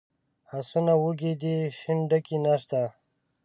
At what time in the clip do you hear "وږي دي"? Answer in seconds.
1.01-1.55